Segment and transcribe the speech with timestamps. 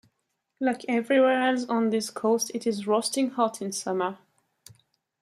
[0.59, 4.17] Like everywhere else on this coast it is roasting hot in summer.